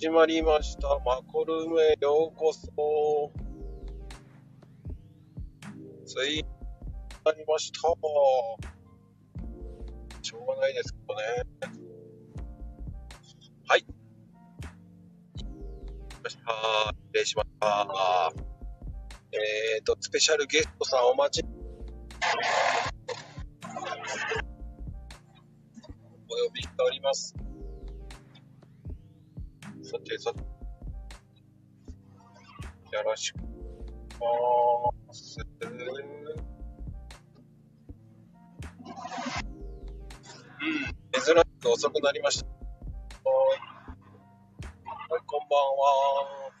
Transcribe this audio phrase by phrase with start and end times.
[0.00, 1.00] 始まりました。
[1.04, 3.32] マコルームへようこそ。
[6.06, 6.44] ついに
[7.24, 7.80] なりました。
[10.22, 11.22] しょうがないですけどね。
[13.66, 13.84] はい。
[16.22, 16.42] ました。
[16.92, 18.32] 失礼しました。
[19.32, 21.44] えーと、スペシャルゲストさんお待ち。
[21.44, 21.48] お
[26.46, 27.34] 呼びしております。
[29.88, 30.40] さてさて。
[32.94, 33.36] よろしく
[34.20, 35.38] お願いします。
[35.40, 35.64] う
[40.66, 42.46] ん、珍しく遅くなりました。
[42.46, 42.56] はい、
[45.10, 46.52] はいこんばんは。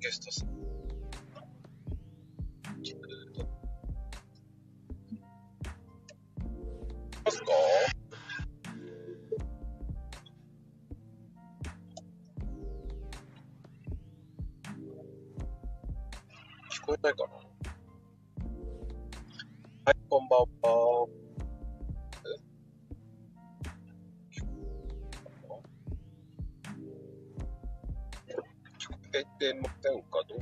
[0.00, 0.81] ゲストさん。
[29.42, 30.38] てませんかどう？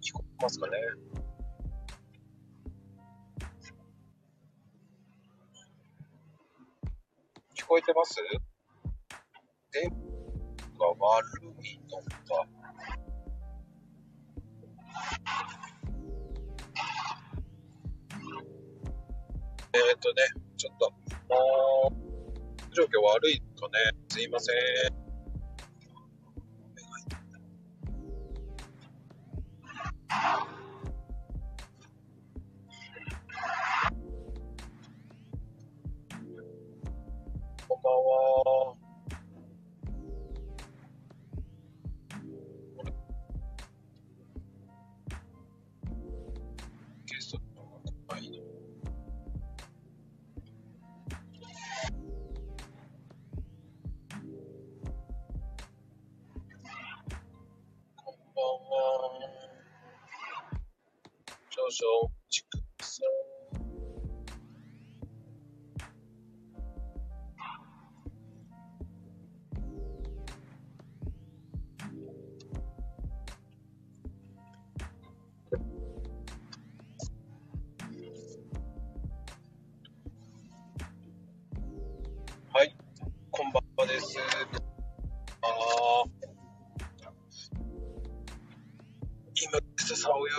[0.00, 0.72] 聞こえますかね？
[7.56, 8.14] 聞こえてます？
[9.72, 12.46] 電波が悪いのか？
[19.74, 20.22] えーっとね、
[20.56, 20.92] ちょっと、
[22.74, 23.72] 状況悪いとね、
[24.08, 24.94] すいません。
[24.94, 25.07] こん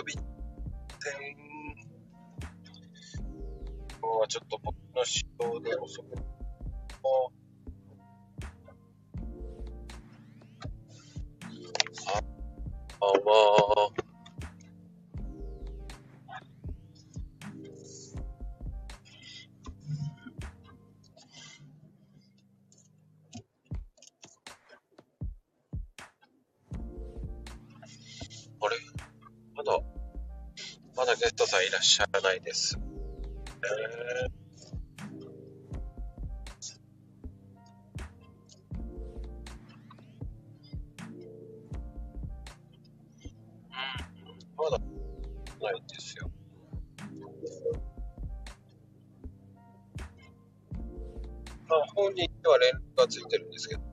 [0.00, 0.24] お呼びてん。
[4.00, 4.79] 今日はちょっと
[31.80, 32.78] っしゃらないです。
[32.78, 34.30] えー、
[44.56, 46.30] まだないんですよ。
[51.66, 53.89] まあ、本人には連絡がついてるんですけど、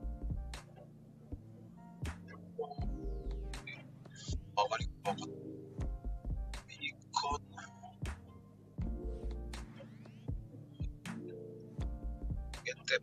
[12.88, 13.01] げて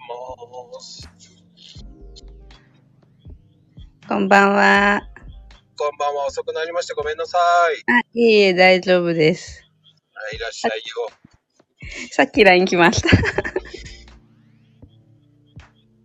[0.73, 1.09] ます。
[4.09, 5.03] こんばんは。
[5.77, 7.93] こんばんは、遅くなりましてごめんなさい。
[7.93, 9.63] あ、いえいえ、大丈夫です。
[10.15, 11.09] はいいらっしゃいよ。
[12.13, 13.09] さっき LINE 来ました。
[13.11, 13.13] ち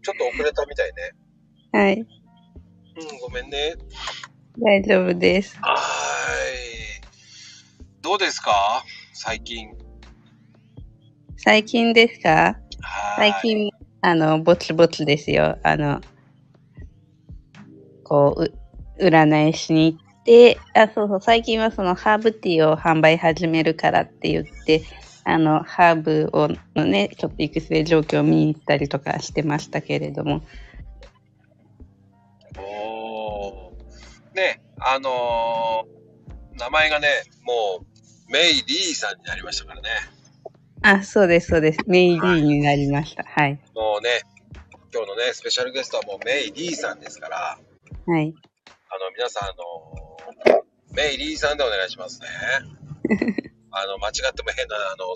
[0.10, 1.12] ょっと遅れたみたいね。
[1.72, 2.00] はい。
[2.00, 2.06] うん、
[3.20, 3.76] ごめんね。
[4.58, 5.56] 大丈夫です。
[5.62, 5.80] はー
[6.98, 7.02] い。
[8.02, 8.84] どうですか？
[9.14, 9.70] 最近。
[11.38, 12.60] 最近ですか？
[13.20, 13.70] 最近、
[14.00, 15.58] あの、ぼつぼつですよ。
[15.64, 16.00] あの、
[18.04, 18.54] こう、う
[18.98, 24.84] 占いしに行って、あ、そうそう、最近はそのハーブティーを販売始めるからって言って、
[25.26, 30.42] あの、ハーブをのね、ちょっと育成状況を見に行ったりとかしてましたけれども、
[32.58, 33.74] お
[34.34, 36.00] ね、あのー
[36.60, 37.08] 名前がね、
[37.44, 39.90] もう、メイリーさんになりましたからね。
[40.82, 41.80] あ、そうです、そうです。
[41.88, 43.24] メイリーになりました。
[43.24, 43.60] はい。
[43.76, 44.22] もうね、
[44.94, 47.60] 今日のね、スペシャルゲストはもうメイリーさんですから、
[48.06, 48.34] はい。
[48.90, 50.60] あの、皆さん、あのー
[50.96, 52.28] メイリーさんでお願いしますね。
[53.72, 55.14] あの、間違っても変な、あの、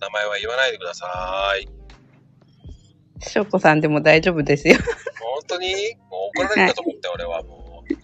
[0.00, 1.06] 名前は言わないでくださ
[1.60, 1.68] い。
[3.20, 4.76] しょうこさんでも大丈夫ですよ。
[5.20, 5.94] 本当に？
[6.10, 7.94] もう怒られるかと思って、俺はもう。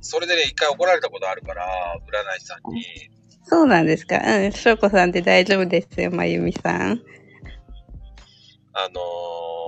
[0.00, 1.66] それでね、一回怒られたことあるから、
[2.08, 2.82] 占い師さんに。
[3.50, 4.16] そうなんですか。
[4.24, 7.02] うん、しょうこさんで大丈夫ですよ、まゆみさん。
[8.72, 9.00] あの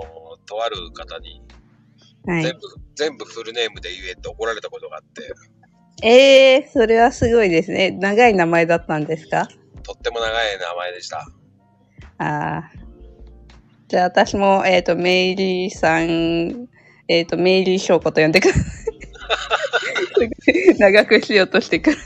[0.09, 0.13] ー
[0.47, 1.43] とある方に、
[2.27, 2.53] はい全。
[2.53, 2.61] 部、
[2.95, 5.33] 全部フルネームで言えって怒られたことがあって、
[6.03, 7.91] ええー、それはすごいですね。
[7.91, 9.49] 長い名前だったんですか？
[9.83, 11.19] とっても長い名前でした。
[12.19, 12.71] ああ。
[13.89, 16.69] じゃあ私も、えっ、と、メイリーさん、
[17.09, 18.61] えっ、と、メイリー翔子と呼んでくださ
[20.71, 20.75] い。
[20.79, 21.97] 長くしようとしてくる。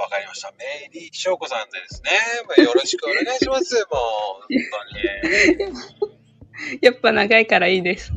[0.00, 0.50] わかりました。
[0.58, 2.10] メイリー翔子さんでですね。
[2.48, 3.74] まあよろしくお願いします。
[3.92, 3.98] も
[4.40, 5.68] う、本当
[6.74, 6.80] に。
[6.80, 8.10] やっぱ長いからいいです。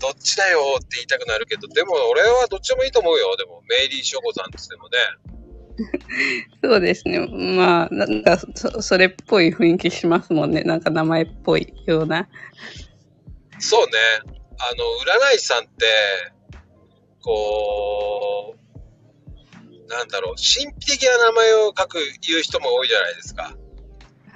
[0.00, 3.36] どっちだよって言いたくなるけど、でも俺はどっちでもいいと思うよ。
[3.36, 4.98] でも、メイリー翔子さんって言ってもね。
[6.62, 7.20] そうですね。
[7.56, 10.62] まあ、なんかそ、それっぽい雰囲気しますもんね。
[10.62, 12.28] なんか名前っぽいような。
[13.60, 13.92] そうね。
[14.58, 14.84] あの、
[15.30, 15.86] 占い師さんって、
[17.24, 23.56] こう、なんだろう、神秘的な名前を書く、言う人も多いじゃないですか。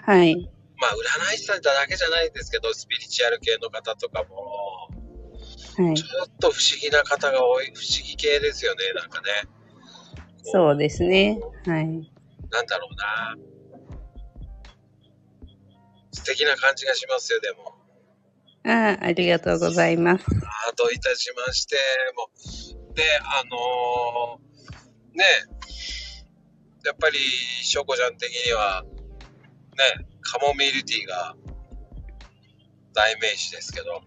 [0.04, 0.34] はい。
[0.80, 0.90] まあ、
[1.30, 4.88] 占い師さんだけじゃないんですけど、スピリチュアル系の方とかも、
[5.76, 6.02] はいち。
[6.04, 9.28] ょっと不思議な方が多い、不思議系ですよね、なんかね。
[10.42, 11.38] そうですね。
[11.66, 11.84] はい。
[12.50, 13.36] なんだろうな。
[16.12, 17.74] 素敵な感じがしますよ、でも。
[18.64, 20.24] ああ、ありがとうございます。
[20.68, 21.76] あどういたしまして、
[22.16, 22.30] も
[22.74, 25.24] う、で、あのーね、
[26.84, 28.82] やっぱり、しょうこちゃん的には、
[30.02, 31.36] ね、カモミールティーが
[32.92, 34.02] 代名詞ですけど、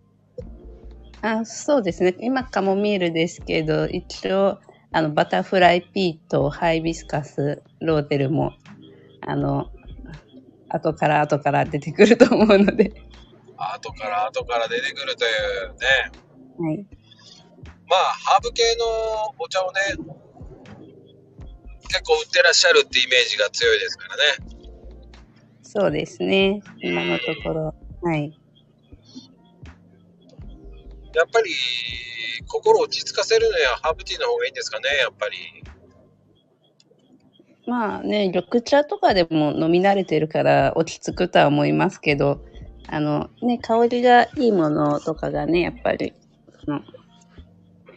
[1.21, 2.17] あそうですね。
[2.19, 4.59] 今、カモミールですけど、一応、
[4.91, 8.51] あの、バタフライピーとハイビスカス、ローデルも、
[9.21, 9.71] あの、
[10.67, 12.91] 後から後から出てくると思うので、
[13.55, 16.11] 後から後から出てくるというね、
[16.59, 17.00] はい。
[17.91, 19.81] まあ、ハーブ系のお茶をね、
[21.89, 24.23] 結構売ってらっしゃるってイメージが強いですからね。
[25.61, 26.61] そうですね。
[26.81, 27.75] 今のところ。
[28.01, 28.39] はい。
[31.13, 31.51] やっぱり、
[32.47, 35.35] 心を落ち着かせるのはハーブティーの方がいいんですかね、やっぱり。
[37.67, 42.39] まあね、緑茶とかでも飲み慣れてるから落ち着くとは思いますけど、
[42.88, 46.13] あのね、香りがいいものとかがね、やっぱり、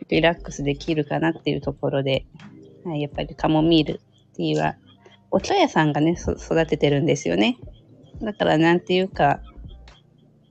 [0.09, 2.27] リラックスできるかなっていうところで、
[2.85, 4.01] はい、やっぱりカモミール
[4.37, 4.77] ティーは、
[5.31, 7.59] お茶屋さんがね、そ育ててるんですよね。
[8.23, 9.41] だからなんていうか、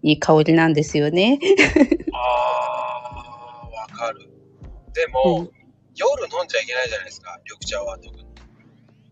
[0.01, 1.39] いい香りなんですよね。
[2.11, 4.29] あー、わかる。
[4.93, 5.63] でも、うん
[5.95, 8.25] 夜飲んじゃいけないじゃないですか、緑茶は特に。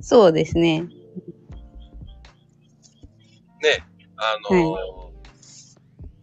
[0.02, 0.82] そうですね。
[0.82, 0.90] ね、
[4.18, 5.12] あのー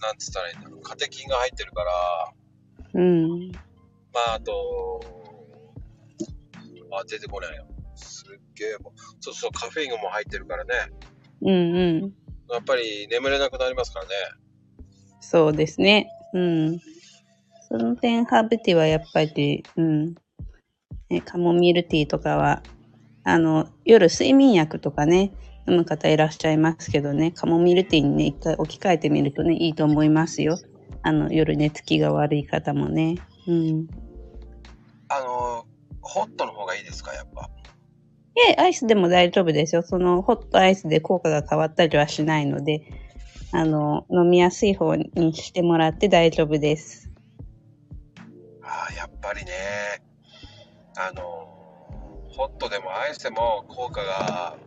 [0.01, 2.33] なんつったらいいんだろう、カテキンが入ってるから、
[2.95, 3.53] うん。
[4.13, 5.01] まあ、あと、
[6.93, 7.67] あ、出てこないよ。
[7.95, 10.75] すっげえもう、そうそう、カフェインも入ってるからね。
[11.43, 11.53] うんう
[12.07, 12.15] ん。
[12.51, 14.11] やっぱり眠れなくなりますからね。
[15.21, 16.09] そうですね。
[16.33, 16.81] うん。
[17.69, 20.15] その点、ハーブティーはやっぱり、うん。
[21.11, 22.63] ね、カモミールティーとかは、
[23.25, 25.33] あの、夜睡眠薬とかね、
[25.69, 30.59] 飲む方いらっしゃいますけどね、カモミールティーにね、一回置き換えてみるとね、いいと思いますよ。
[31.03, 33.17] あの、夜寝つきが悪い方もね。
[33.49, 33.87] うん。
[35.09, 37.51] あのー、ホットの方がいいですか、やっぱ。
[38.51, 39.83] え、アイスでも大丈夫ですよ。
[39.83, 42.83] その、ホットアイスで効果が変わったりはしないので、
[43.51, 47.11] あの、飲みやすい方にしてもらって大丈夫です。
[48.63, 49.53] ああ、やっぱりね、
[50.97, 51.23] あの、
[52.29, 54.59] ホットでもアイスでも効果が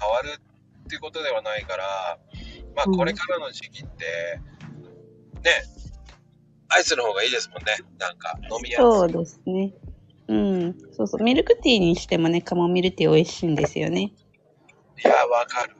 [0.00, 0.40] 変わる
[0.84, 2.18] っていうことではないから、
[2.74, 4.40] まあうんこれからの時期って、
[5.44, 5.50] ね、
[6.74, 7.76] アイスの方がいいですもんね。
[7.98, 8.84] なんか飲みやすい。
[8.84, 9.74] そうですね。
[10.28, 10.76] うん。
[10.96, 11.22] そうそう。
[11.22, 14.12] ミルクティーにしてもね、カモミールティー美味しいんですよね。
[15.04, 15.76] いや、わかる。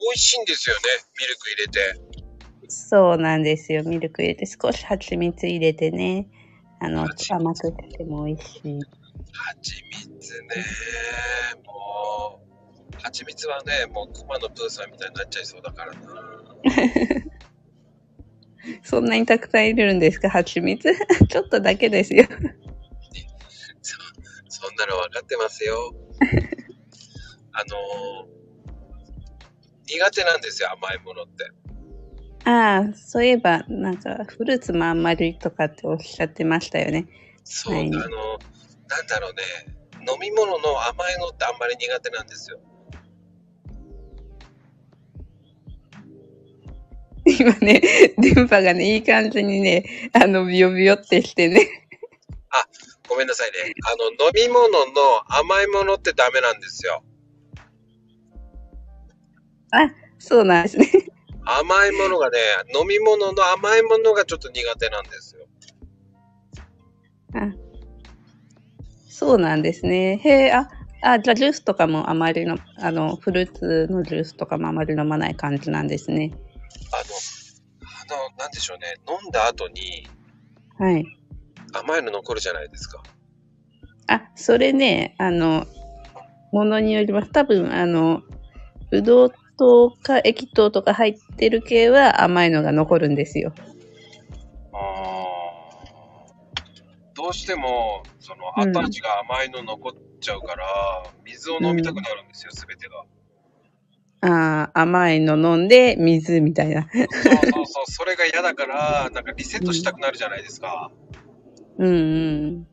[0.00, 0.82] 美味しいんですよね、
[1.20, 2.12] ミルク入れて。
[2.68, 3.84] そうなんですよ。
[3.84, 6.28] ミルク入れて少し蜂蜜入れてね。
[6.80, 8.80] あの、蜂甘くしても美味しい。
[9.32, 10.64] 蜂蜜ね、
[11.64, 12.42] も
[12.98, 16.00] う、蜂蜜はね、もう熊のプーさんみたいになっちゃいそうだからな。
[18.82, 20.30] そんなにたくさん入れるんですか？
[20.30, 20.94] 蜂蜜？
[21.28, 22.24] ちょっとだけですよ。
[23.82, 23.96] そ
[24.66, 25.94] そんなの分かってますよ。
[27.52, 28.42] あのー
[29.84, 31.50] 苦手なんですよ、甘いものって。
[32.48, 37.06] ああ、そういえば、なんか、フルーツもあんまりとかっておっしゃってましたよね。
[37.44, 38.08] そう、はいあの、なん
[39.06, 39.42] だろうね、
[40.10, 42.58] 飲み物の甘いのってあんまり苦手なんですよ。
[47.24, 47.80] 今ね、
[48.18, 51.88] 電波がね、いい感じにね、あの、ビヨビヨってしてね。
[53.08, 53.74] ごめんなさいね。
[53.92, 54.92] あの、飲み物の
[55.28, 57.02] 甘いものってダメなんですよ。
[60.24, 60.88] そうなんですね。
[61.44, 62.38] 甘いものがね、
[62.78, 65.46] 飲み物の甘いものがちょっと苦手なんですよ。
[67.34, 67.52] あ
[69.08, 70.20] そうなんですね。
[70.22, 70.68] へえ、あ、
[71.02, 76.32] あ、じゃあジュースとかもあまりの、あの、フルーツのジュースとかもあまり飲まない感じなんですね。
[76.92, 77.02] あの、
[78.16, 78.94] あの、なんでしょうね。
[79.08, 80.08] 飲んだ後に
[80.78, 81.04] はい。
[81.72, 83.02] 甘いの残るじゃないですか。
[84.08, 85.66] あ、それね、あの、
[86.52, 87.30] ものによります。
[87.30, 88.22] 多分、あの、
[88.90, 93.54] ブドウ糖か液糖とか入ってる系は甘いのが残るんですよ。
[97.14, 100.64] どうしても、そのうん後味が甘いの残っちゃうから、
[101.24, 103.04] 水を飲みたくなるんですよ、すべてが。
[104.22, 106.88] ああ、甘いの飲んで水みたいな。
[106.92, 107.06] そう
[107.52, 110.90] そうそう、それが嫌だから、なんかリセットしたくなるじゃないですか。
[111.78, 112.66] うんうん。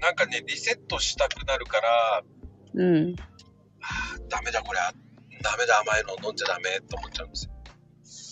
[0.00, 2.22] なんかね、リセットしたくなるから、
[2.74, 3.16] うん。
[3.80, 4.78] あダメだこれ、
[5.42, 7.48] ダメだ甘いの飲んじゃダメと思っちゃうんです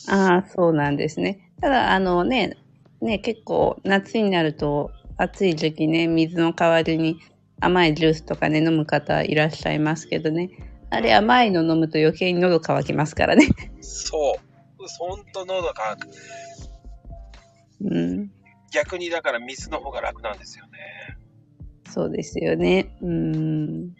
[0.08, 0.14] よ。
[0.16, 1.50] ああ、そうなんですね。
[1.60, 2.56] ただ、あのね、
[3.00, 7.18] ね、結構夏になると暑い時期ね、水の代わりに
[7.60, 10.50] 甘いジュースとかね、飲む方いらっしゃいますけどね。
[10.90, 13.48] あれ甘いの飲むと余計に喉乾きますからね。
[13.80, 14.54] そう。
[14.98, 15.96] ほんと喉が、
[17.80, 18.30] うん。
[18.72, 20.70] 逆にだから水の方が楽なんですよね。
[21.90, 22.94] そうですよね。
[23.00, 23.94] うん。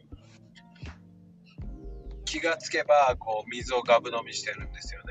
[2.25, 5.07] 気がつけば、こう、水をガブ飲みしてるんですよね。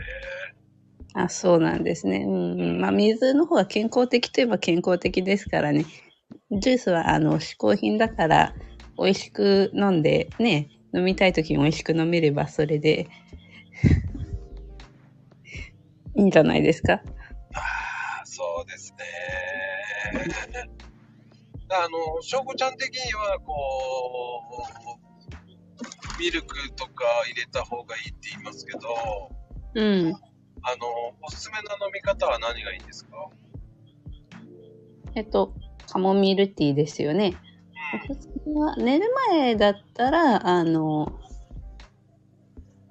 [1.13, 2.25] あ、そうなんですね。
[2.27, 2.81] うんうん。
[2.81, 5.85] まあ、水の方が健康的といえば健康的ですからね。
[6.59, 8.53] ジュースは、あの、嗜好品だから、
[8.97, 13.07] 美味しく飲んで、ね、飲みたい時に美味しく飲めれば、それで、
[16.15, 16.93] いいんじゃないですか？
[16.93, 17.01] あ
[18.21, 18.97] あ、そうですね。
[21.69, 24.63] あの、翔子ちゃん的には、こ
[26.17, 28.79] う、ミルクとか入れた方がいいって言いますけど、
[29.73, 30.13] うん。
[30.61, 30.85] あの、
[31.23, 33.29] おすすめの飲み方は何がいいんですか？
[35.15, 35.53] えっと、
[35.87, 37.35] カモミールティーですよね。
[38.09, 41.13] おすすめは寝る前だったら、あの、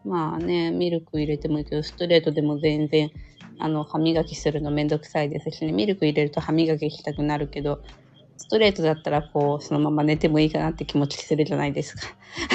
[0.05, 3.11] まあね、ミルク入れてもいいけど、ストレートでも全然、
[3.59, 7.83] あの、歯磨きするのめんどくさいですしね、ミルク入れると歯磨きしたくなるけど、
[8.37, 12.03] ストレートだったら、こう、そのまま寝てもいいかなって気持ちするじゃないですか。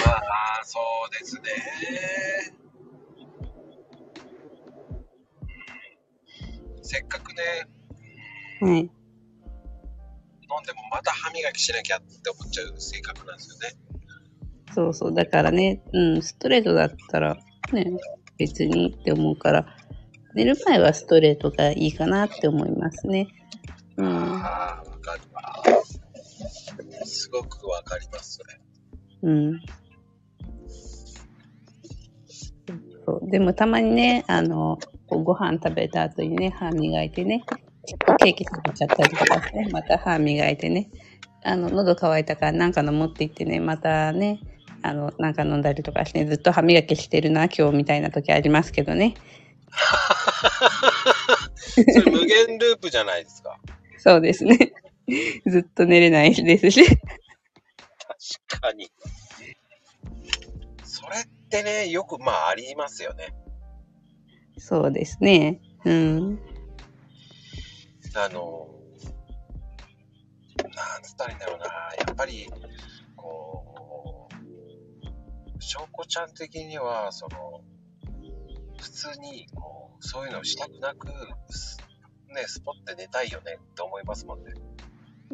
[0.06, 0.10] あ
[0.62, 1.42] あ、そうですね。
[6.82, 7.44] せっかくね、
[8.62, 8.97] はい。
[10.52, 13.76] 飲んでもまた歯磨きしなきゃって思っちゃう性格なんですよね。
[14.74, 15.14] そうそう。
[15.14, 17.38] だからね、うん、ストレートだったら、
[17.74, 17.92] ね、
[18.38, 19.66] 別にって思うから、
[20.34, 23.28] 寝る前はストレートがいいかなって思いますね。
[23.98, 24.08] うん。
[24.08, 25.64] ああ、わかるわ。
[27.06, 28.60] すごくわかります、それ。
[29.24, 29.62] うん。
[33.06, 34.78] そうでもたまにね、あの、
[35.08, 37.44] ご飯食べた後にね、歯磨いてね、
[37.96, 40.90] ケーキ食べちゃったりとかして、また歯磨いてね、
[41.44, 44.40] あの、喉乾いたからなんか飲もうって言ってね、またね、
[44.82, 49.16] あの、なんか飲んだりとかして、ずっと歯磨きしてるな、今日みたいな時ありますけどね。
[51.70, 53.60] それ無限ループじゃないですか。
[53.98, 54.74] そうですね。
[55.46, 56.84] ずっと寝れないですし。
[56.86, 56.98] 確
[58.62, 58.90] かに。
[60.84, 63.34] それってね、よくまあありますよね。
[64.58, 65.62] そうですね。
[65.86, 66.40] うん。
[68.20, 68.68] あの、
[70.58, 71.66] なんつったらいいんだろうな。
[71.66, 71.72] や
[72.12, 72.50] っぱり、
[73.16, 77.62] こう、翔子ちゃん的には、その、
[78.80, 81.08] 普通に、こう、そういうのをしたくなく、
[81.54, 81.78] す
[82.34, 84.54] ね、スポって寝たいよねって思いますもんね。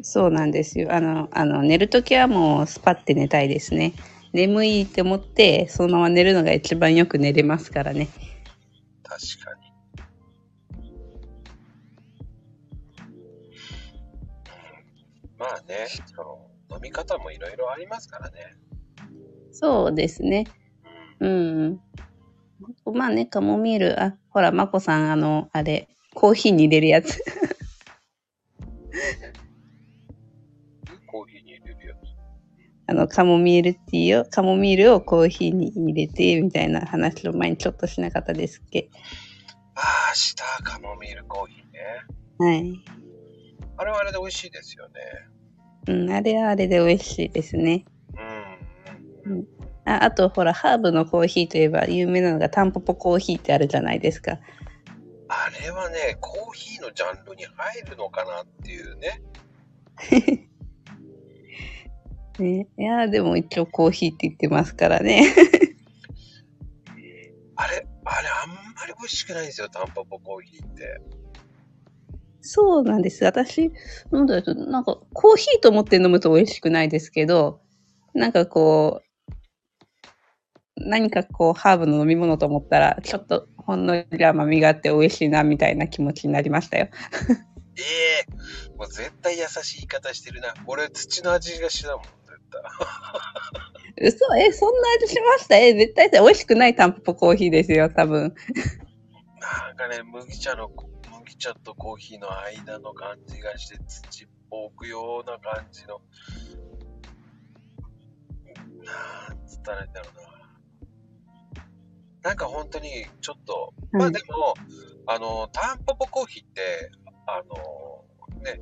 [0.02, 0.92] そうなんですよ。
[0.92, 3.94] あの、あの、寝るときはもうスパって寝たいですね。
[4.32, 8.08] 眠いって思って、そのまま寝るのが一番よく寝れますからね。
[9.02, 9.63] 確かに。
[15.38, 18.56] まあね、その、飲み方もいろいろありますからね。
[19.52, 20.46] そうですね。
[21.20, 21.80] うん
[22.86, 22.94] うん。
[22.94, 27.18] まあね、カモミール、あ、ほら、まこさん、あの、あれ、コーヒーに入れるやつ。
[31.06, 31.98] コーヒーに入れるやつ。
[32.86, 38.90] あの、カモミールティーを、カモミールをコーヒーに入れて、みたいな話を前にちょっとしなかったですっけ。
[39.76, 39.80] あ
[40.12, 41.80] あ、したカモミールコーヒーね。
[42.38, 42.84] はい。
[43.84, 44.94] あれはあれで美味しいですよね。
[45.88, 47.84] うん、あれはあれで美味しいですね。
[49.26, 49.46] うん。
[49.84, 54.38] ああと、ほら、ハーブのコーヒーといえば有名なのがタンポポコーヒーってあるじゃないですか。
[55.28, 59.22] あれはね、コーヒーのジャンルに入るのかなっていうね。
[62.38, 65.26] ね、いや、でも一応コーヒーって言ってますからね。
[67.54, 71.02] あれ、あれあんまり美味しくないんですよ、タンポポコーヒーって。
[72.46, 73.24] そうなんです。
[73.24, 73.72] 私、
[74.12, 77.62] 飲んだと、なんか、コーヒーと思って飲むと美味しくないですけど、
[78.12, 79.04] なんかこう、
[80.76, 86.88] 何かこう、ハーブの飲み物と思ったら、ちょっとほんのり甘みがあって美味しいな、みたいな気持ちになりましたよ。
[87.76, 87.80] え
[88.28, 90.52] えもう絶対優しい言い方してるな。
[90.66, 92.14] 俺、土の味がしだもん、絶
[93.96, 94.06] 対。
[94.06, 95.56] 嘘え、そんな味しました？
[95.56, 98.34] え、絶対美味しくないタンポポコーヒーですよ、多分。
[99.40, 100.68] なんかね、麦茶の、
[101.34, 106.00] 麦茶とコーヒーの間の感じがして、土っぽくような感じの、
[109.28, 110.24] なんつったらいいんだろうな。
[112.22, 114.54] なんか本当に、ちょっと、まあでも、
[115.06, 116.90] あの、タンポポコーヒーって、
[117.26, 118.60] あの、ね、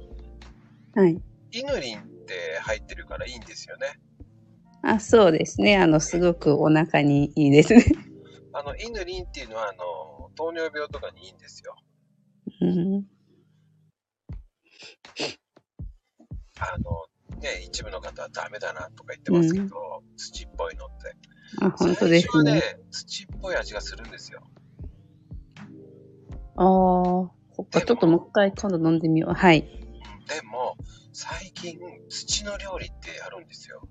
[0.94, 1.20] はい。
[1.52, 4.00] イヌリンって入ってるからいいんですよね。
[4.82, 5.76] あ、そうですね。
[5.76, 7.84] あの、すごくお腹にいいですね。
[8.54, 11.76] あの、イヌリンっていうのは、あの、糖尿病とかにいいんですよ。
[12.62, 13.06] うん。
[16.60, 21.16] あの、ね、一部の方はダメだなとか言ってますけど、土っぽいのって。
[21.60, 22.54] あ、本当ですね。
[22.54, 24.42] ね、土っぽい味がするんですよ。
[26.54, 29.34] ああ、そっか、ちょっともう一回今度飲んでみよう。
[29.34, 29.62] はい。
[29.62, 29.68] で
[30.46, 30.76] も、
[31.12, 33.82] 最近、土の料理ってあるんですよ。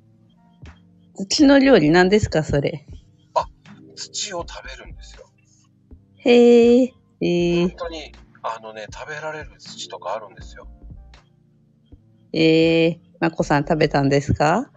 [1.27, 2.87] 土の料理何ですか、それ？
[3.95, 5.29] 土を食べるんですよ。
[6.17, 8.11] へえ、え本当に、
[8.43, 10.67] あのね、食べられる土とかあるんですよ。
[12.33, 14.71] ー、えー、まこさん食べたんですか？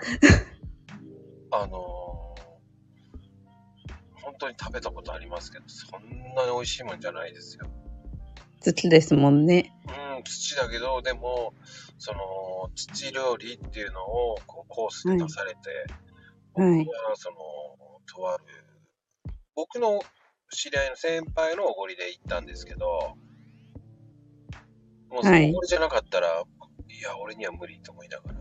[1.50, 1.94] あのー
[4.22, 7.66] 本当に食べたことありますけど、そんなに美味しいもんじゃないですよ。
[8.60, 9.72] 土ですもんね。
[10.16, 11.54] うん、土だけど、でも、
[11.98, 15.58] その、土料理っていうのを、こう、コースで出されて、
[16.60, 17.36] はい僕は、その、
[18.06, 18.44] とある、
[19.54, 20.00] 僕の
[20.50, 23.16] 知り合いの先輩のおごりで行ったんですけど、
[25.14, 25.30] もうそ
[25.68, 26.30] じゃなかったら、い
[27.00, 28.38] や、俺には無理と思いながら。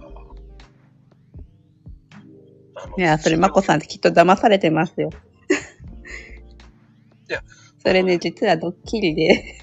[2.98, 5.12] いや、それまこさんってきっと騙されてますよ。
[7.30, 7.44] いや、
[7.78, 9.60] それね、実はドッキリで。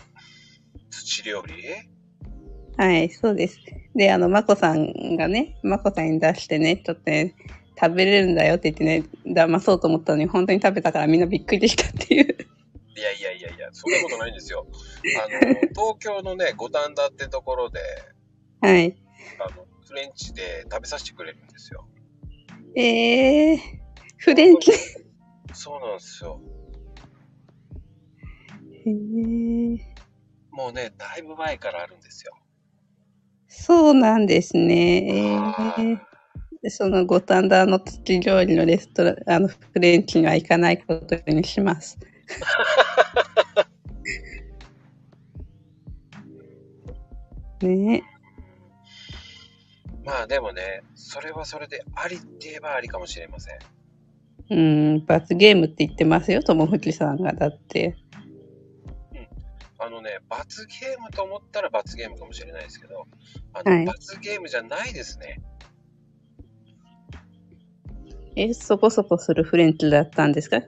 [0.91, 1.55] 土料理？
[2.77, 3.59] はい、そうです。
[3.95, 7.35] で、あの、まこさんがね、まこさんに出してね、ちょっとね、
[7.81, 12.37] 食べれるんだよって言ってね、騙そうと思ったのに、本当に食べたからみんなびっくりしたっていう。
[12.97, 14.67] いやいやいやいや、そんなことないんですよ。
[15.25, 17.81] あの、東京のね、五反田ってところで、
[18.61, 18.97] はい。
[19.39, 21.87] あの、フレンチで食べさせてくれるんですよ。
[22.75, 23.59] えー、
[24.19, 24.73] フレンチ。
[25.53, 26.41] そうなんですよ。
[28.87, 29.79] へー
[30.53, 32.33] もうね、だいぶ前からあるんですよ。
[33.49, 35.33] そうなんですね。
[35.33, 35.99] えはー、
[36.63, 41.99] でその五反田の土料理のレストラン、あの、フレンチには行かないことにします。
[47.63, 48.03] ね
[50.05, 53.59] まあでもね、それはそれでありって言えばありかもしれません。
[54.51, 54.57] う
[54.97, 57.33] ん、罰ゲームって言ってますよ、友藤さんが。
[57.33, 57.97] だって。
[59.79, 63.07] あのね、罰ゲームと思ったら罰ゲームかもしれないですけど、
[63.55, 65.41] あの、はい罰ゲームじゃないですね。
[68.37, 70.61] え、そこそこするフレンチだったんですか？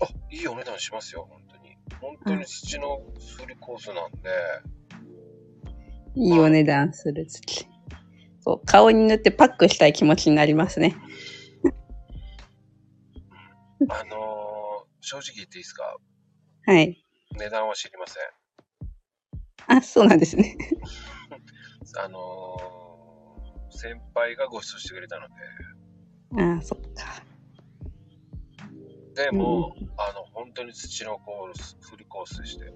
[0.00, 1.76] あ、いいお値段しますよ、本当に。
[2.00, 2.98] 本当に土の
[3.36, 4.30] フルコースなんで、
[6.14, 7.66] いいお値段する土。
[8.40, 10.96] そう、顔に塗ってパックしたい気持ちになりますね。
[13.88, 15.96] あのー正直言っていいですか？
[16.66, 17.04] はい。
[17.38, 19.76] 値段は知りません。
[19.78, 20.56] あ、そうなんですね。
[21.96, 25.34] あのー先輩がご馳走してくれたので、
[26.42, 27.22] あ、そっか。
[29.18, 32.72] でも、あの、本当に土のコース、フルコースでして、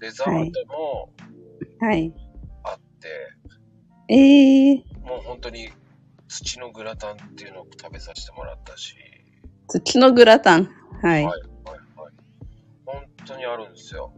[0.00, 1.10] デザートも
[1.80, 2.12] はい。
[2.64, 2.78] あっ
[4.08, 5.70] て、えー、もう本当に
[6.26, 8.96] 土のグラタンっていうのを食べさせてもらったし、
[9.68, 10.68] 土のグラタン。
[11.00, 11.12] はい。
[11.12, 11.40] はいはい。
[12.84, 14.12] 本当にあるんですよ。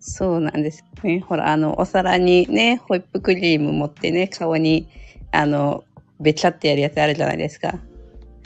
[0.00, 1.20] そうなんですね。
[1.20, 4.88] ほら、あの、お皿にね、ホイップクリーム持ってね、顔に、
[5.32, 5.84] あの、
[6.18, 7.78] べちゃってやるやつあるじゃないですか。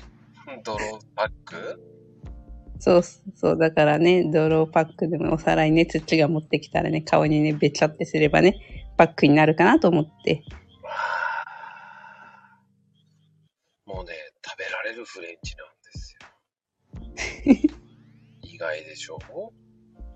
[0.65, 1.90] ドローパック？
[2.81, 8.57] そうそう、だからね、泥パックでもお皿にね、土が持ってきたらね、顔にね、べちゃってすればね、
[8.97, 10.43] パックになるかなと思って。
[13.85, 14.13] もうね、
[14.45, 15.69] 食べられるフレンチなん
[17.13, 17.71] ですよ。
[18.43, 19.19] 意外でしょ？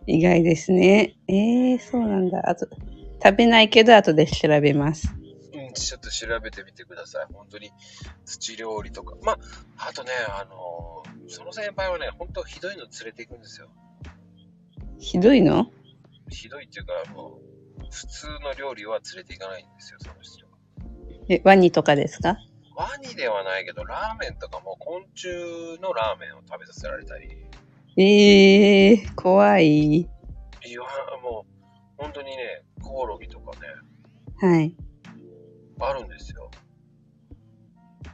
[0.06, 1.16] 意外ですね。
[1.28, 2.42] えー、そうなんだ。
[2.48, 2.66] あと、
[3.22, 5.08] 食べないけど、後で調べます。
[5.54, 7.26] うん、ちょっと調べてみてください。
[7.32, 7.70] 本当に
[8.24, 9.16] 土料理とか。
[9.22, 9.32] ま
[9.78, 13.68] あ、あとね、あのその先輩はね、本当ひどいの連れていくんですよ。
[14.98, 15.70] ひどいの？
[16.30, 17.38] ひどいっていうか、も
[17.78, 20.52] う、普通の料理は連れていかないんですよ、その人は。
[21.28, 22.36] え、ワニとかですか？
[22.76, 25.28] ワニではないけど、ラーメンとかも昆虫
[25.80, 27.28] のラーメンを食べさせられたり、
[27.96, 30.00] えー、怖い。
[30.00, 30.80] いや、
[31.22, 31.64] もう、
[31.96, 33.68] 本当にね、コオロギとかね、
[34.40, 34.74] はい。
[35.80, 36.50] あるんですよ。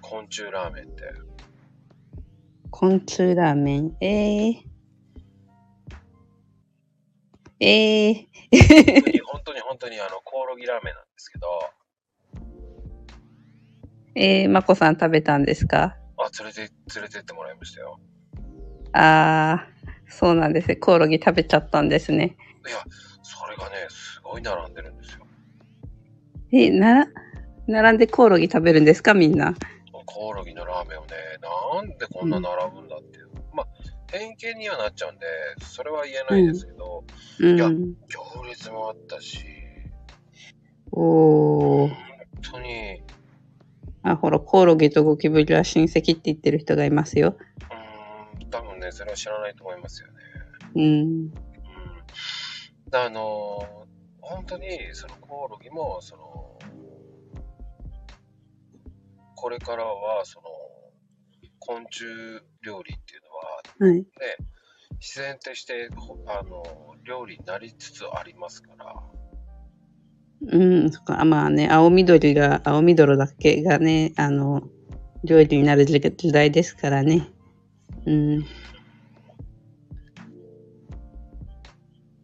[0.03, 1.05] 昆虫ラーメンって。
[2.71, 3.97] 昆虫ラーメン。
[4.01, 4.55] えー。
[7.61, 9.23] えー。
[9.27, 11.47] 本当に、本当に、あの、コオロギラーメンなんですけど、
[14.15, 15.97] えー、まこさん食べたんですか？
[16.17, 16.61] あ、連れて、
[16.95, 18.01] 連れてってもらいましたよ。
[18.93, 20.77] あー、そうなんですね。
[20.77, 22.37] コオロギ食べちゃったんですね。
[22.67, 22.79] いや、
[23.23, 25.27] それがね、すごい並んでるんですよ。
[26.53, 27.07] え、な、
[27.67, 29.15] 並んでコオロギ食べるんですか？
[29.15, 29.55] みんな。
[30.13, 31.09] コオロギのラーメンをね、
[31.41, 33.29] なんでこんな並ぶんだっていう。
[33.53, 33.67] まあ、
[34.11, 35.27] 偏見にはなっちゃうんで、
[35.61, 37.05] それは言えないですけど、
[37.57, 37.95] やうん。
[38.09, 39.45] 行列もあったし、
[40.93, 41.89] おー。
[41.89, 41.97] 本
[42.53, 43.03] 当に、
[44.03, 47.37] あ、ほら、コオロギとゴキブリは親戚って言ってる人がいますよ。
[48.39, 50.15] うーん、多分ね、それは知らないと思いますよね。
[50.75, 50.83] うん。
[50.83, 50.87] う
[51.27, 51.33] ん。
[52.93, 53.91] あのー
[54.23, 56.60] 本当に、そのコオロギも、その、
[59.41, 60.49] これからは、その、
[61.61, 62.05] 昆虫
[62.63, 63.23] 料理っていう
[63.81, 64.01] のは、はい。
[64.03, 64.05] ね、
[65.01, 66.63] 自然として、ほあの、
[67.05, 68.95] 料理になりつつありますから、
[70.43, 71.23] うん、そっか。
[71.23, 74.63] あまあね、青緑が、青緑だけがね、あの、
[75.25, 77.27] 料理になる時時代ですからね。
[78.05, 78.41] うん。
[78.41, 78.47] だ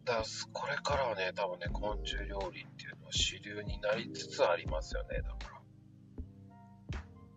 [0.05, 5.56] からこれからはね、多分ね、昆虫料理っていうのは主流になりつつありますよね、だから。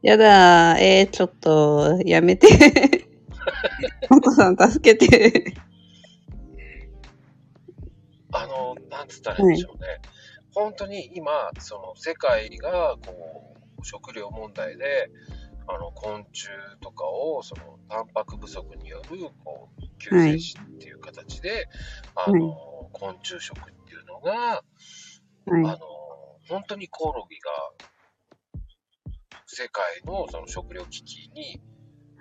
[0.02, 2.48] やだー、えー、ちょっと、やめて。
[4.10, 5.54] マコさん、助けて。
[8.32, 9.88] あの、なんつったらいいんでしょうね。
[10.54, 15.10] 本当に今、その世界が、こう、食料問題で、
[15.68, 16.48] あの、昆虫
[16.80, 21.68] とかを、その、タンパク不足による、こう、救世主っていう形で、
[22.16, 24.62] あの、昆虫食っていうのが、は
[25.46, 25.80] あのい。、
[26.48, 27.52] 本当にコオロギが、
[29.52, 31.60] 世界のその食料危機に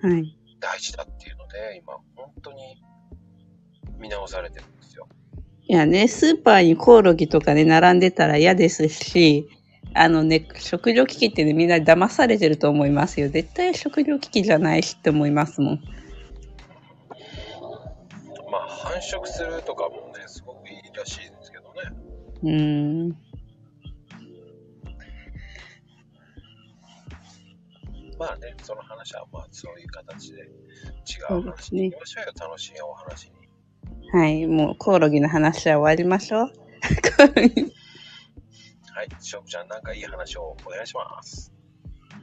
[0.00, 0.34] はい。
[0.60, 2.82] 大事だっていうので、今、本当に
[3.98, 5.06] 見直されてるんですよ。
[5.66, 9.46] いやね、スーパーにコオロギとかね、並んでたら嫌ですし、
[9.94, 13.28] あのね、食料危機ってね、みんな騙されてると思いますよ。
[13.28, 15.80] 絶対食料危機じゃないしって思いますもん。
[18.50, 21.90] まあ、繁殖するとかもね、すごくいいらしいですけどね。
[22.42, 23.27] うーん。
[28.18, 30.46] まあね、その話はまあそういう形で違
[31.28, 33.32] そう話に行きましょうよ、楽しいお話に。
[34.12, 36.40] はい、もうコオロギの話は終わりましょう。
[36.40, 36.48] は
[39.04, 41.52] い、しょうちゃん、なんかいい話をお願いします。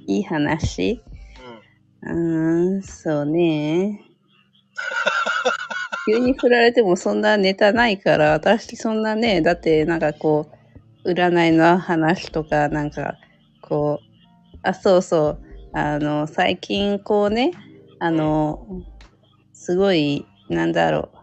[0.08, 1.02] いい話？
[2.04, 2.76] うん。
[2.76, 4.02] うーん、そうね。
[6.08, 10.52] 急に振られてもそんなネタないから、私そんなね、だってなんかこ
[11.04, 13.18] う、占いの話とか、なんか
[13.62, 14.06] こう、
[14.64, 15.45] あ、そうそう、
[15.78, 17.52] あの、最近こうね、
[18.00, 18.66] あの、
[19.52, 21.18] すごい、なんだろう、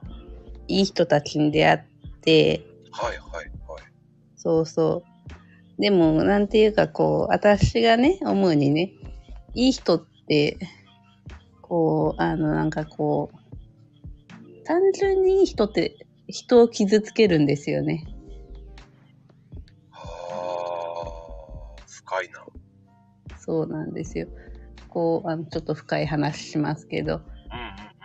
[0.68, 1.80] いい人たちに出会っ
[2.20, 3.82] て、はいはいはい。
[4.36, 5.04] そうそ
[5.78, 5.80] う。
[5.80, 8.92] でも、なんていうか、こう、私がね、思うにね、
[9.54, 10.58] いい人って、
[11.62, 13.38] こう、あの、なんかこう、
[14.66, 15.96] 単純にいい人って
[16.28, 18.06] 人を傷つけるんですよね。
[19.90, 22.51] はあ、深いな。
[23.52, 24.28] そうなんですよ。
[24.88, 27.20] こう、あの、ちょっと深い話しますけど、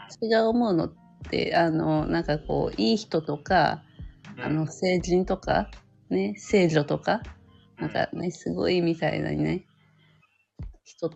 [0.09, 0.93] 私が思うのっ
[1.29, 3.81] て、あの、なんかこう、いい人とか、
[4.37, 4.43] うん。
[4.43, 5.71] あの、成人とか、
[6.09, 7.21] ね、聖女とか、
[7.79, 9.63] なんかね、すごいみたいなね、
[10.83, 11.11] 人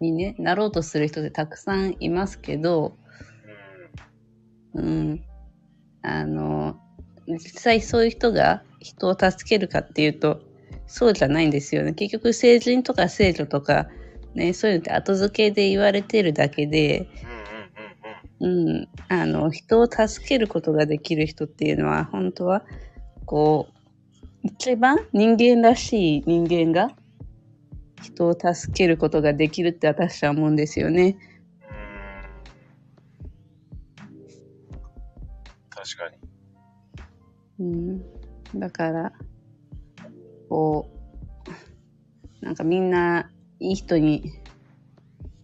[0.00, 2.96] にね、なろうとする人ってたくさんいますけど、
[4.74, 5.24] うん。
[6.02, 6.76] あの、
[7.26, 10.47] 実際そういう人が人を助けるかっていうと、
[10.88, 11.92] そうじゃないんですよね。
[11.92, 13.88] 結局、成人とか制度とか、
[14.34, 17.08] ね、そういうのって後付けで言われてるだけで、
[18.40, 18.78] うんうんうんうん。
[18.78, 22.64] うん、あの、人を助けることができる人っていうのは、本当は、
[23.26, 23.78] こう、
[24.42, 26.94] 一番人間らしい人間が
[28.02, 31.16] 人を助けることができるって私は思うんですよね。
[35.68, 36.08] 確か
[37.58, 37.64] に。
[38.54, 39.12] うん、だから、
[40.48, 40.88] こ
[42.42, 43.30] う、なんかみんな
[43.60, 44.32] いい人に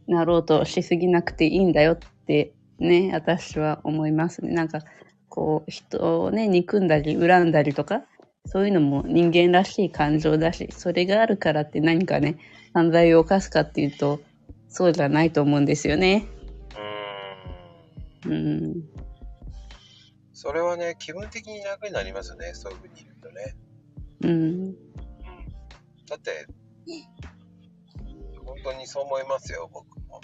[0.07, 4.53] なろうとしすぎなくていいんだよってね、私は思いますね。
[4.53, 4.81] なんか、
[5.29, 8.05] こう、人をね、憎んだり恨んだりとか、
[8.47, 12.37] そういうのも人間らしい感情だし、それがあるからって何かね、
[12.75, 14.21] 犯罪を犯すかっていうと、
[14.69, 16.27] そうじゃないと思うんですよね。
[18.25, 18.33] うーん。
[18.33, 18.37] う
[18.69, 18.75] ん。
[20.33, 23.57] それはね、気分的に楽になりますよね、そういうふうに言うとね。
[24.23, 24.94] うん。
[26.15, 26.17] うん。
[26.17, 26.47] だって、
[28.45, 30.21] 本当にそう思いますよ、僕も。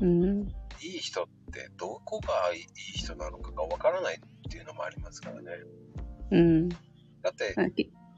[0.00, 0.48] うん。
[0.80, 2.64] いい人ってどこがいい
[2.98, 5.50] 人なのかがわからないっていうのもありますからね。
[6.30, 6.68] うん。
[6.68, 6.76] だ
[7.30, 7.54] って、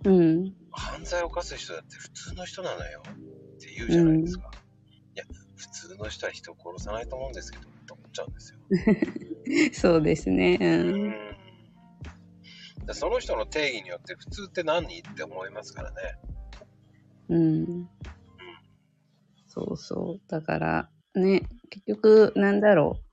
[0.05, 0.55] うん。
[0.73, 4.51] 犯罪を犯す人だって普通の人なのよって言うじゃないですか。
[5.15, 5.25] いや、
[5.57, 8.59] 普通の人は人を殺さないと思うんですけど、って思っちゃうんですよ。
[9.73, 10.59] そうですね。
[10.61, 10.65] う。
[10.65, 11.37] うん
[12.95, 15.97] その人の定義によって普通って何って思いますからね。
[17.29, 17.89] うん。
[19.49, 20.31] そうそう。
[20.31, 23.07] だから、ね、結局、なんだろう。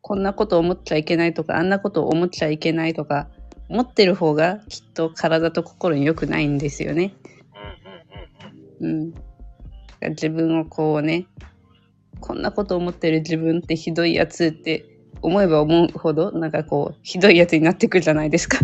[0.00, 3.28] こんなこと思っちゃいけないとか、あんなこと思っちゃいけないとか、
[3.68, 7.14] 思ってる方がきっと体と心に良くないんですよね。
[8.80, 9.12] うんうんうんうん。
[10.02, 10.10] うん。
[10.10, 11.26] 自分をこうね、
[12.20, 14.86] こんなこと思ってる自分ってひどいやつって
[15.20, 18.58] 思えば思うほど、なんかこう、ひどいやつになってくるじゃないですか。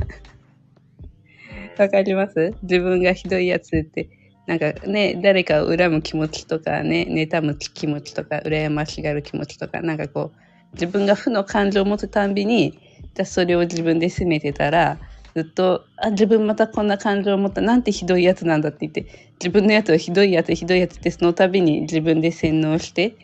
[1.76, 2.54] わかります？
[2.62, 4.08] 自分がひどいやつって、
[4.46, 10.38] なんかね、誰かを恨む気持ちとかね、妬む気持ちとか、羨ましがる気持ちとか、なんかこう、
[10.74, 12.72] 自分が負の感情を持つたんびに、
[13.14, 14.98] じゃあそれを自分で責めてたら、
[15.34, 19.06] ずっと、あ、自分またこんな感情を持った、なんてひどいやつなんだって言って、
[19.40, 23.16] 自分のやつをひどいやつ、ひどいやつって、その度に自分で洗脳して、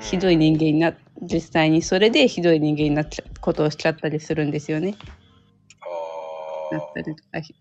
[0.00, 4.96] ひどい人間にな、実際にそれでひどい人間になっちゃうことをしちゃったりするんですよね。
[6.70, 7.54] あなったりとかひ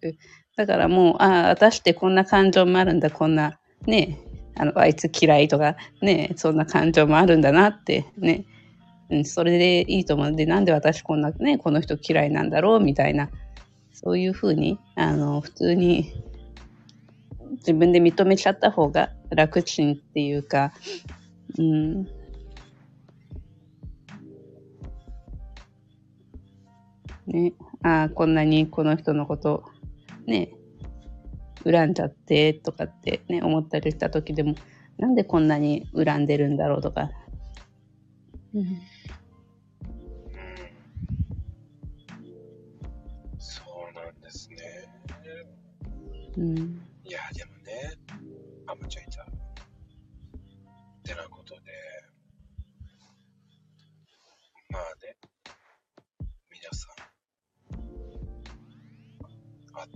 [0.55, 4.19] だからもう、ああ、私ってこんな感情もあるんだ、こんな、ね、
[4.55, 8.45] あの、あいつ嫌いとか、ね、そんな感情もあるんだなって、ね、
[9.09, 10.31] うん、それでいいと思う。
[10.31, 13.29] ので、なんで私こんなね、この人嫌いなんだろう、みたいな、
[13.91, 16.13] そういうふうに、あの、普通に、
[17.57, 20.73] 自分で認めちゃった方が楽ちんっていうか、
[21.57, 22.03] うん、
[27.27, 29.63] ね、ああ、こんなにこの人のこと、
[30.27, 30.51] ね、
[31.63, 34.55] 恨んじゃってとかってね、思ったりした時でも、
[34.97, 37.09] なんでこんなに恨んでるんだろうとか。
[38.53, 38.77] うん、ーうん。
[43.39, 44.55] そうなんですね。
[46.37, 47.93] うん、いや、でもね、
[48.65, 49.12] あ、間違えた。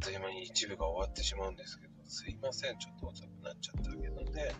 [0.01, 4.51] という間に一部が終わってしまうんですけど、すいません、ちょっと遅くなっちゃったけどね。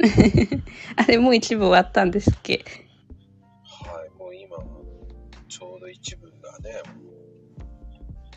[0.96, 2.64] あれもう一部終わったんですっけ？
[3.64, 4.56] はい、もう今、
[5.48, 6.82] ちょうど一部がね、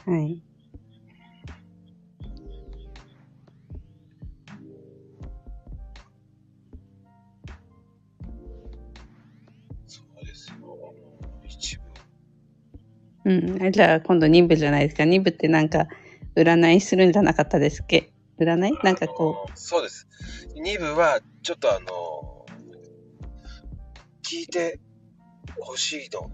[0.06, 0.42] はい。
[9.88, 10.94] そうですよ、
[11.48, 11.84] 一部。
[13.26, 13.64] うん。
[13.66, 15.04] あじゃあ今度2部じゃないですか。
[15.04, 15.88] 2部ってなんか
[16.36, 18.12] 占いするんじゃなかったですっけ？
[18.40, 18.72] 占い？
[18.84, 20.08] なんかこあのそうです。
[20.56, 22.46] 2部は、ちょっとあの、
[24.24, 24.80] 聞いて
[25.60, 26.30] ほしいの、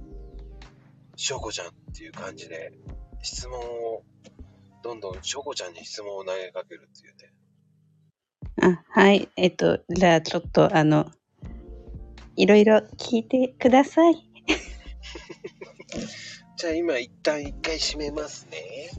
[1.16, 2.72] しょうこちゃんっていう感じで、
[3.22, 4.04] 質問を、
[4.84, 7.34] どんどんしょうこちゃんに質問を投げかけるっていうね。
[8.62, 9.30] う、あ、はい。
[9.36, 11.12] えっと、じゃあちょっとあの、
[12.36, 14.16] いろいろ聞いてください。
[16.58, 18.90] じゃあ今一旦一回閉めますね。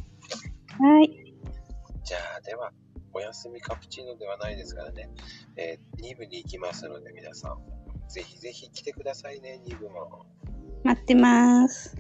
[0.81, 1.35] はい。
[2.05, 2.73] じゃあでは、
[3.13, 5.11] おやすみカプチーノではないですからね。
[5.57, 7.59] えー、2部に行きますので皆さん、
[8.09, 10.25] ぜひぜひ来てくださいね、2部も。
[10.83, 11.95] 待ってます。